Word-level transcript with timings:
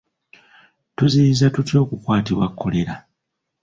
Tuziyiza 0.95 1.45
tutya 1.55 1.77
okukwatibwa 1.83 2.45
Kkolera? 2.51 2.95